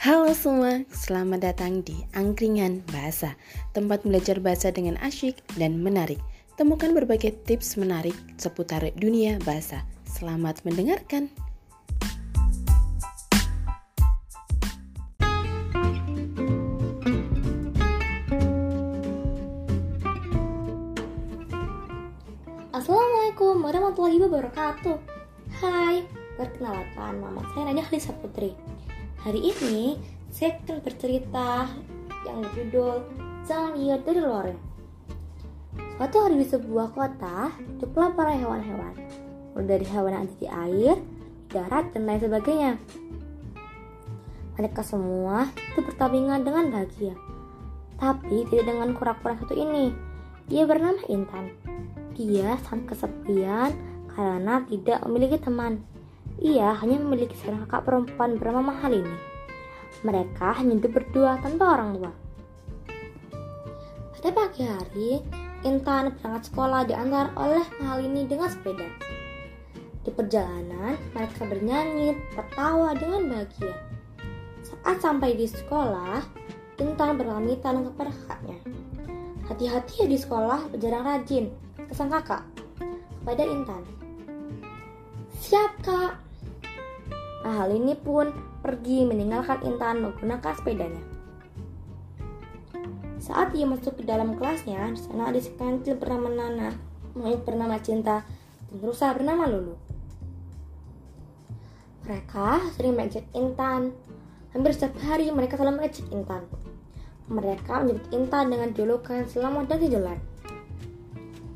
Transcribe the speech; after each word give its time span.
Halo 0.00 0.32
semua, 0.32 0.80
selamat 0.88 1.44
datang 1.44 1.84
di 1.84 1.92
Angkringan 2.16 2.88
Bahasa, 2.88 3.36
tempat 3.76 4.00
belajar 4.00 4.40
bahasa 4.40 4.72
dengan 4.72 4.96
asyik 5.04 5.44
dan 5.60 5.76
menarik. 5.76 6.16
Temukan 6.56 6.96
berbagai 6.96 7.36
tips 7.44 7.76
menarik 7.76 8.16
seputar 8.40 8.80
dunia 8.96 9.36
bahasa. 9.44 9.84
Selamat 10.08 10.64
mendengarkan. 10.64 11.28
Assalamualaikum 22.72 23.60
warahmatullahi 23.60 24.16
wabarakatuh 24.24 24.96
Hai, 25.60 26.08
perkenalkan 26.40 27.20
nama 27.20 27.44
saya 27.52 27.68
Nadia 27.68 27.84
Halisa 27.84 28.16
Putri 28.16 28.69
Hari 29.20 29.52
ini 29.52 30.00
saya 30.32 30.56
akan 30.64 30.80
bercerita 30.80 31.68
yang 32.24 32.40
berjudul 32.40 33.04
lihat 33.76 34.00
dari 34.08 34.16
luar 34.16 34.48
Suatu 36.00 36.16
hari 36.24 36.40
di 36.40 36.48
sebuah 36.48 36.96
kota, 36.96 37.52
hiduplah 37.52 38.16
para 38.16 38.32
hewan-hewan. 38.32 38.96
Mulai 39.52 39.66
dari 39.76 39.84
hewan 39.92 40.16
yang 40.16 40.24
ada 40.24 40.36
di 40.40 40.48
air, 40.48 40.96
darat, 41.52 41.84
dan 41.92 42.08
lain 42.08 42.20
sebagainya. 42.24 42.72
Mereka 44.56 44.80
semua 44.80 45.52
itu 45.52 45.84
bertabingan 45.84 46.40
dengan 46.40 46.72
bahagia. 46.72 47.12
Tapi 48.00 48.48
tidak 48.48 48.72
dengan 48.72 48.96
kura-kura 48.96 49.36
satu 49.36 49.52
ini. 49.52 49.92
Dia 50.48 50.64
bernama 50.64 51.04
Intan. 51.12 51.52
Dia 52.16 52.56
sangat 52.64 52.96
kesepian 52.96 53.76
karena 54.16 54.64
tidak 54.64 55.04
memiliki 55.04 55.36
teman 55.36 55.84
ia 56.40 56.72
hanya 56.72 56.96
memiliki 56.96 57.36
seorang 57.36 57.68
kakak 57.68 57.84
perempuan 57.84 58.40
bernama 58.40 58.72
Mahal 58.72 58.96
ini. 58.96 59.16
Mereka 60.00 60.56
hanya 60.56 60.80
hidup 60.80 60.92
berdua 60.96 61.36
tanpa 61.44 61.76
orang 61.76 62.00
tua. 62.00 62.12
Pada 64.16 64.30
pagi 64.32 64.64
hari, 64.64 65.20
Intan 65.60 66.16
berangkat 66.16 66.48
sekolah 66.48 66.88
diantar 66.88 67.36
oleh 67.36 67.60
Mahal 67.84 68.08
ini 68.08 68.24
dengan 68.24 68.48
sepeda. 68.48 68.88
Di 70.00 70.08
perjalanan, 70.08 70.96
mereka 71.12 71.44
bernyanyi, 71.44 72.16
tertawa 72.32 72.96
dengan 72.96 73.28
bahagia. 73.28 73.76
Saat 74.64 75.04
sampai 75.04 75.36
di 75.36 75.44
sekolah, 75.44 76.24
Intan 76.80 77.20
berlamitan 77.20 77.84
kepada 77.84 78.08
kakaknya. 78.08 78.56
Hati-hati 79.44 79.94
ya 80.00 80.06
di 80.08 80.16
sekolah, 80.16 80.72
jarang 80.80 81.04
rajin, 81.04 81.52
kesan 81.92 82.08
kakak. 82.08 82.40
Kepada 83.20 83.44
Intan. 83.44 83.84
Siap 85.36 85.72
kak, 85.84 86.29
Nah, 87.40 87.64
hal 87.64 87.72
ini 87.72 87.96
pun 87.96 88.28
pergi 88.60 89.08
meninggalkan 89.08 89.64
Intan 89.64 90.04
menggunakan 90.04 90.52
sepedanya. 90.52 91.00
Saat 93.20 93.52
ia 93.56 93.68
masuk 93.68 94.00
ke 94.00 94.04
dalam 94.04 94.36
kelasnya, 94.36 94.92
di 94.92 95.00
sana 95.00 95.28
ada 95.28 95.40
sekantil 95.40 95.96
bernama 95.96 96.32
Nana, 96.32 96.72
monyet 97.12 97.44
bernama 97.44 97.76
Cinta, 97.80 98.24
dan 98.68 98.76
rusa 98.80 99.12
bernama 99.12 99.44
Lulu. 99.48 99.76
Mereka 102.08 102.74
sering 102.76 102.96
mengejek 102.96 103.28
Intan. 103.36 103.92
Hampir 104.50 104.72
setiap 104.74 104.98
hari 105.04 105.28
mereka 105.30 105.60
selalu 105.60 105.84
mengejek 105.84 106.08
Intan. 106.10 106.42
Mereka 107.30 107.86
menyebut 107.86 108.08
Intan 108.10 108.50
dengan 108.50 108.68
julukan 108.74 109.22
selamat 109.28 109.68
dan 109.68 109.78
jelek. 109.84 110.20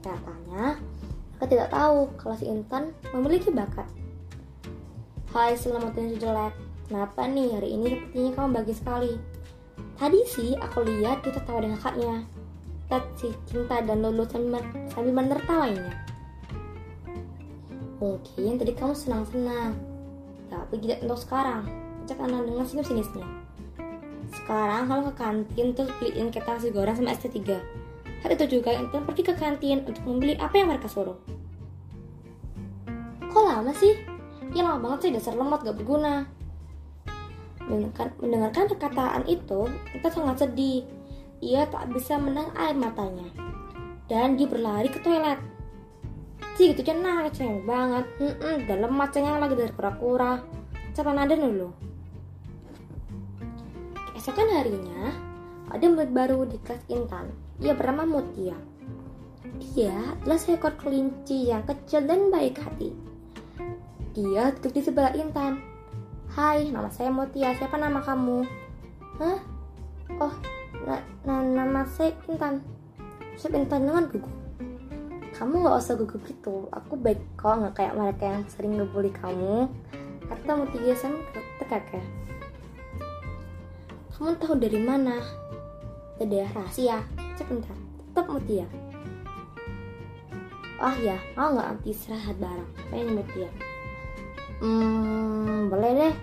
Katanya, 0.00 0.78
mereka 1.36 1.44
tidak 1.50 1.68
tahu 1.74 1.98
kalau 2.16 2.34
si 2.38 2.46
Intan 2.48 2.96
memiliki 3.12 3.52
bakat. 3.52 3.84
Hai 5.28 5.52
selamat 5.52 5.92
dan 5.92 6.16
jelek 6.16 6.56
Kenapa 6.88 7.28
nih 7.28 7.52
hari 7.52 7.76
ini 7.76 7.92
sepertinya 7.92 8.30
kamu 8.32 8.48
bagus 8.48 8.80
sekali? 8.80 9.12
Tadi 10.00 10.20
sih 10.24 10.56
aku 10.56 10.88
lihat 10.88 11.20
dia 11.20 11.36
tertawa 11.36 11.60
dengan 11.60 11.76
kakaknya. 11.76 12.24
Tat 12.88 13.04
si 13.20 13.28
cinta 13.44 13.76
dan 13.84 14.00
lulu 14.00 14.24
sambil, 14.24 14.64
sambil 14.88 15.12
menertawainya. 15.12 15.92
Mungkin 18.00 18.56
tadi 18.56 18.72
kamu 18.72 18.96
senang-senang. 18.96 19.76
Tapi 20.48 20.74
tidak 20.80 21.04
untuk 21.04 21.20
sekarang. 21.20 21.68
Cek 22.08 22.24
anak 22.24 22.48
dengan 22.48 22.64
senyum 22.64 22.88
sinisnya. 22.88 23.28
Sekarang 24.32 24.88
kamu 24.88 25.12
ke 25.12 25.14
kantin 25.20 25.68
terus 25.76 25.92
beliin 26.00 26.32
kita 26.32 26.56
nasi 26.56 26.72
goreng 26.72 26.96
sama 26.96 27.12
es 27.12 27.20
3 27.20 27.36
Saat 28.24 28.32
itu 28.32 28.44
juga 28.56 28.72
Intan 28.72 29.04
pergi 29.04 29.28
ke 29.28 29.36
kantin 29.36 29.84
untuk 29.84 30.08
membeli 30.08 30.40
apa 30.40 30.56
yang 30.56 30.72
mereka 30.72 30.88
suruh. 30.88 31.20
Kok 33.28 33.44
lama 33.44 33.76
sih? 33.76 34.07
Ya 34.56 34.64
lama 34.64 34.80
banget 34.80 34.98
sih 35.04 35.12
dasar 35.12 35.36
lemot 35.36 35.60
gak 35.60 35.76
berguna. 35.76 36.24
Mendengarkan, 37.68 38.16
mendengarkan 38.24 38.64
perkataan 38.72 39.24
itu, 39.28 39.68
kita 39.92 40.08
sangat 40.08 40.48
sedih. 40.48 40.88
Ia 41.44 41.68
tak 41.68 41.92
bisa 41.92 42.16
menang 42.16 42.48
air 42.56 42.72
matanya. 42.72 43.28
Dan 44.08 44.40
dia 44.40 44.48
berlari 44.48 44.88
ke 44.88 45.04
toilet. 45.04 45.36
Si 46.56 46.72
gitu 46.72 46.80
cenang, 46.80 47.28
cengeng 47.30 47.62
banget. 47.68 48.08
Hmm, 48.18 48.34
-mm, 48.34 48.54
udah 48.66 48.76
lemah 48.88 49.08
cengeng 49.12 49.38
lagi 49.38 49.54
dari 49.54 49.72
kura-kura. 49.76 50.42
Coba 50.96 51.10
nada 51.14 51.36
dulu. 51.36 51.70
Keesokan 54.16 54.50
harinya, 54.50 55.14
ada 55.70 55.84
murid 55.86 56.10
baru 56.10 56.48
di 56.48 56.58
kelas 56.64 56.82
Intan. 56.90 57.30
Ia 57.60 57.76
bernama 57.76 58.18
Mutia. 58.18 58.56
Dia 59.60 59.94
adalah 60.18 60.40
seekor 60.40 60.74
kelinci 60.74 61.52
yang 61.52 61.62
kecil 61.68 62.02
dan 62.08 62.32
baik 62.32 62.58
hati. 62.58 62.90
Dia 64.18 64.50
duduk 64.50 64.74
di 64.74 64.82
sebelah 64.82 65.14
Intan. 65.14 65.62
Hai, 66.34 66.74
nama 66.74 66.90
saya 66.90 67.06
Mutia. 67.06 67.54
Siapa 67.54 67.78
nama 67.78 68.02
kamu? 68.02 68.42
Hah? 69.22 69.38
Oh, 70.18 70.34
na 70.82 70.98
na 71.22 71.46
nama 71.46 71.86
saya 71.86 72.10
Intan. 72.26 72.58
Siapa 73.38 73.62
Intan 73.62 73.86
dengan 73.86 74.10
gugup. 74.10 74.26
Kamu 75.38 75.62
gak 75.62 75.78
usah 75.78 75.94
gugup 75.94 76.18
gitu. 76.26 76.66
Aku 76.74 76.98
baik 76.98 77.22
kok, 77.38 77.62
nggak 77.62 77.78
kayak 77.78 77.94
mereka 77.94 78.26
yang 78.26 78.42
sering 78.50 78.74
ngebully 78.74 79.14
kamu. 79.14 79.70
Kata 80.26 80.66
Mutia 80.66 80.98
sama 80.98 81.22
kakek. 81.62 82.02
Kamu 84.18 84.34
tahu 84.42 84.58
dari 84.58 84.82
mana? 84.82 85.22
Dari 86.18 86.42
rahasia. 86.42 87.06
Sebentar, 87.38 87.78
tetap 88.10 88.26
Mutia. 88.26 88.66
Oh 90.82 90.96
ya, 90.98 91.22
mau 91.38 91.54
nggak 91.54 91.70
nanti 91.70 91.94
istirahat 91.94 92.34
bareng? 92.42 92.66
Pengen 92.90 93.14
Mutia. 93.14 93.67
Hmm, 94.58 95.70
boleh 95.70 95.90
deh. 95.94 96.14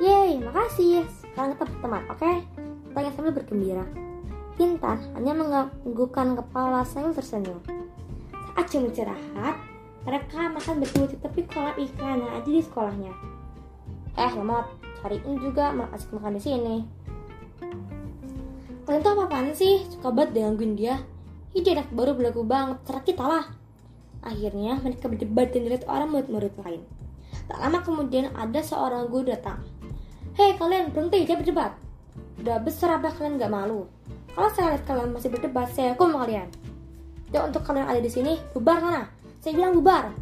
Yeay, 0.00 0.40
makasih. 0.40 1.04
Sekarang 1.20 1.52
kita 1.52 1.64
berteman, 1.68 2.02
oke? 2.08 2.16
Okay? 2.16 2.36
Tanya 2.96 3.10
sambil 3.12 3.32
bergembira. 3.36 3.84
Intan 4.56 4.96
hanya 5.16 5.32
menganggukkan 5.36 6.40
kepala 6.40 6.84
sambil 6.88 7.12
tersenyum. 7.12 7.60
Saat 8.32 8.66
jam 8.72 8.88
istirahat, 8.88 9.56
mereka 10.08 10.48
makan 10.48 10.80
berdua 10.80 11.04
di 11.08 11.16
tepi 11.20 11.44
kolam 11.48 11.76
ikan 11.76 12.24
yang 12.24 12.32
ada 12.32 12.48
di 12.48 12.60
sekolahnya. 12.64 13.12
Eh, 14.16 14.32
lemot, 14.36 14.68
cariin 15.00 15.36
juga 15.40 15.76
asik 15.92 16.16
makan 16.16 16.36
di 16.36 16.42
sini. 16.44 16.76
Kalian 18.88 19.04
tuh 19.04 19.12
apa-apaan 19.16 19.52
sih? 19.52 19.84
Suka 19.88 20.08
banget 20.08 20.40
gangguin 20.40 20.76
dia. 20.80 21.00
Ide 21.52 21.76
anak 21.76 21.92
baru 21.92 22.16
belagu 22.16 22.40
banget, 22.40 22.80
serah 22.88 23.04
kita 23.04 23.24
lah. 23.24 23.44
Akhirnya 24.24 24.80
mereka 24.80 25.08
berdebat 25.08 25.52
dan 25.52 25.68
dilihat 25.68 25.84
orang 25.88 26.08
murid-murid 26.08 26.52
lain. 26.60 26.82
Tak 27.50 27.58
lama 27.58 27.82
kemudian 27.82 28.30
ada 28.38 28.62
seorang 28.62 29.10
guru 29.10 29.34
datang. 29.34 29.58
Hei 30.38 30.54
kalian 30.54 30.94
berhenti, 30.94 31.26
dia 31.26 31.34
berdebat. 31.34 31.74
Udah 32.38 32.62
besar 32.62 33.02
apa 33.02 33.10
kalian 33.10 33.42
gak 33.42 33.50
malu? 33.50 33.90
Kalau 34.30 34.46
saya 34.54 34.78
lihat 34.78 34.86
kalian 34.86 35.10
masih 35.10 35.34
berdebat, 35.34 35.66
saya 35.74 35.98
hukum 35.98 36.14
kalian. 36.14 36.46
Dan 37.34 37.50
untuk 37.50 37.66
kalian 37.66 37.90
ada 37.90 37.98
di 37.98 38.06
sini, 38.06 38.38
bubar 38.54 38.78
sana. 38.78 39.10
Saya 39.42 39.58
bilang 39.58 39.74
bubar. 39.74 40.14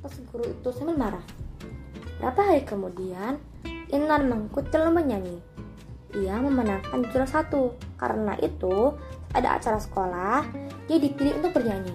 Kata 0.00 0.24
guru 0.32 0.48
itu 0.48 0.68
sambil 0.72 0.96
marah. 0.96 1.24
Berapa 2.16 2.48
hari 2.48 2.64
kemudian, 2.64 3.36
Inan 3.92 4.32
mengkucil 4.32 4.88
menyanyi. 4.88 5.36
Ia 6.16 6.40
memenangkan 6.40 7.04
juara 7.12 7.28
satu. 7.28 7.76
Karena 8.00 8.40
itu, 8.40 8.96
ada 9.36 9.60
acara 9.60 9.76
sekolah, 9.76 10.48
dia 10.88 10.96
dipilih 10.96 11.44
untuk 11.44 11.60
bernyanyi. 11.60 11.92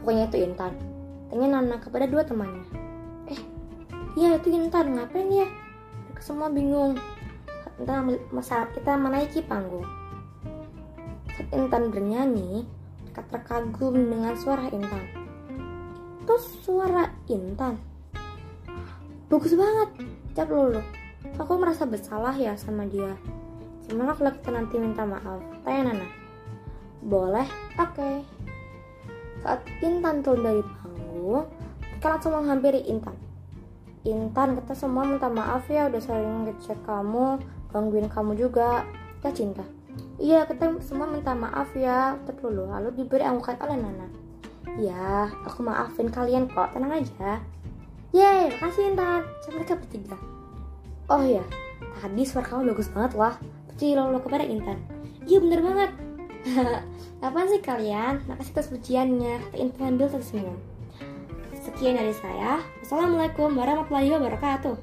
Pokoknya 0.00 0.24
itu 0.32 0.40
Intan, 0.40 0.87
Tanya 1.28 1.60
Nana 1.60 1.76
kepada 1.76 2.08
dua 2.08 2.24
temannya. 2.24 2.64
Eh, 3.28 3.40
iya 4.16 4.40
itu 4.40 4.48
Intan, 4.48 4.96
ngapain 4.96 5.28
ya? 5.28 5.48
Mereka 6.08 6.20
semua 6.24 6.48
bingung. 6.48 6.96
Tentang 7.76 8.16
masalah 8.34 8.66
kita 8.74 8.96
menaiki 8.96 9.44
panggung. 9.44 9.84
Saat 11.36 11.54
Intan 11.54 11.94
bernyanyi, 11.94 12.66
mereka 13.04 13.22
terkagum 13.28 13.94
dengan 13.94 14.34
suara 14.34 14.66
Intan. 14.72 15.04
Itu 16.24 16.34
suara 16.64 17.12
Intan. 17.30 17.78
Bagus 19.30 19.52
banget, 19.54 19.90
cap 20.34 20.48
lulu. 20.50 20.82
Aku 21.38 21.54
merasa 21.60 21.86
bersalah 21.86 22.34
ya 22.34 22.58
sama 22.58 22.88
dia. 22.88 23.14
Gimana 23.86 24.16
kalau 24.18 24.34
kita 24.34 24.50
nanti 24.50 24.74
minta 24.80 25.06
maaf? 25.06 25.38
Tanya 25.62 25.92
Nana. 25.94 26.08
Boleh, 27.04 27.46
oke. 27.78 27.94
Okay. 27.94 28.16
Saat 29.38 29.62
Intan 29.86 30.26
turun 30.26 30.42
dari 30.42 30.62
panggung, 30.66 30.97
mereka 31.18 32.06
langsung 32.14 32.32
menghampiri 32.38 32.86
Intan. 32.86 33.16
Intan, 34.06 34.54
kita 34.54 34.72
semua 34.78 35.02
minta 35.02 35.26
maaf 35.26 35.66
ya 35.66 35.90
udah 35.90 35.98
sering 35.98 36.46
ngecek 36.46 36.78
kamu, 36.86 37.42
gangguin 37.74 38.06
kamu 38.06 38.38
juga. 38.38 38.86
Kita 39.18 39.30
cinta. 39.34 39.64
Iya, 40.22 40.46
kita 40.46 40.78
semua 40.78 41.10
minta 41.10 41.34
maaf 41.34 41.74
ya. 41.74 42.14
Dulu 42.22 42.70
lalu 42.70 42.94
diberi 42.94 43.26
anggukan 43.26 43.58
oleh 43.66 43.76
Nana. 43.76 44.06
Ya, 44.78 45.26
aku 45.42 45.66
maafin 45.66 46.06
kalian 46.06 46.46
kok, 46.46 46.70
tenang 46.70 47.02
aja. 47.02 47.42
Yeay, 48.14 48.54
makasih 48.54 48.94
Intan. 48.94 49.26
Sama 49.42 49.60
mereka 49.60 49.74
bertiga. 49.76 50.16
Oh 51.10 51.24
ya, 51.24 51.42
tadi 51.98 52.22
suara 52.22 52.46
kamu 52.46 52.72
bagus 52.72 52.88
banget 52.94 53.12
wah. 53.18 53.34
Puji 53.74 53.98
lo 53.98 54.22
kepada 54.22 54.46
Intan. 54.46 54.78
Iya 55.26 55.42
bener 55.42 55.60
banget. 55.60 55.90
Apaan 57.26 57.50
sih 57.50 57.60
kalian? 57.60 58.22
Makasih 58.30 58.52
atas 58.54 58.68
pujiannya. 58.70 59.58
Intan 59.58 59.98
ambil 59.98 60.08
tersenyum. 60.08 60.77
Sekian 61.78 61.94
dari 61.94 62.10
saya. 62.10 62.58
Assalamualaikum 62.82 63.54
warahmatullahi 63.54 64.10
wabarakatuh. 64.10 64.74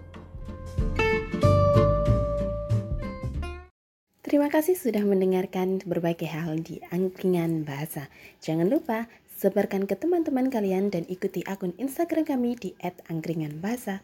Terima 4.24 4.48
kasih 4.48 4.80
sudah 4.80 5.04
mendengarkan 5.04 5.84
berbagai 5.84 6.32
hal 6.32 6.56
di 6.64 6.80
Angkringan 6.96 7.68
Bahasa. 7.68 8.08
Jangan 8.40 8.72
lupa 8.72 9.12
sebarkan 9.28 9.92
ke 9.92 10.00
teman-teman 10.00 10.48
kalian 10.48 10.88
dan 10.88 11.04
ikuti 11.12 11.44
akun 11.44 11.76
Instagram 11.76 12.24
kami 12.24 12.56
di 12.56 12.72
@angkringanbahasa. 12.80 14.00